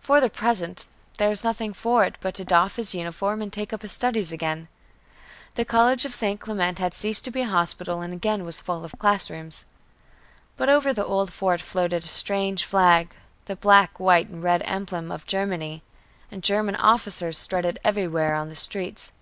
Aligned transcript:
For 0.00 0.22
the 0.22 0.30
present, 0.30 0.86
there 1.18 1.28
was 1.28 1.44
nothing 1.44 1.74
for 1.74 2.02
it, 2.04 2.16
but 2.22 2.34
to 2.36 2.46
doff 2.46 2.76
his 2.76 2.94
uniform 2.94 3.42
and 3.42 3.52
take 3.52 3.74
up 3.74 3.82
his 3.82 3.92
studies 3.92 4.32
again. 4.32 4.68
The 5.54 5.66
college 5.66 6.06
of 6.06 6.14
St. 6.14 6.40
Clement 6.40 6.78
had 6.78 6.94
ceased 6.94 7.26
to 7.26 7.30
be 7.30 7.42
a 7.42 7.46
hospital 7.46 8.00
and 8.00 8.10
was 8.14 8.16
again 8.16 8.50
full 8.50 8.86
of 8.86 8.98
classrooms. 8.98 9.66
But 10.56 10.70
over 10.70 10.94
the 10.94 11.04
old 11.04 11.30
fort 11.30 11.60
floated 11.60 12.04
a 12.04 12.06
strange 12.06 12.64
flag 12.64 13.14
the 13.44 13.54
black, 13.54 14.00
white 14.00 14.30
and 14.30 14.42
red 14.42 14.62
emblem 14.64 15.12
of 15.12 15.26
Germany, 15.26 15.82
and 16.30 16.42
German 16.42 16.76
officers 16.76 17.36
strutted 17.36 17.78
everywhere 17.84 18.34
on 18.36 18.48
the 18.48 18.56
streets. 18.56 19.12